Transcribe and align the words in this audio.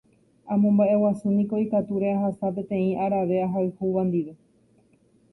amomba'eguasúniko 0.53 1.55
ikatúre 1.65 2.07
ahasa 2.17 2.47
peteĩ 2.55 2.87
arave 3.05 3.37
ahayhúva 3.47 4.01
ndive 4.07 4.33